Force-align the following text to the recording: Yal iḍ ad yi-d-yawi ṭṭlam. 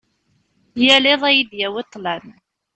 Yal 0.85 1.05
iḍ 1.13 1.21
ad 1.29 1.33
yi-d-yawi 1.35 1.83
ṭṭlam. 1.85 2.25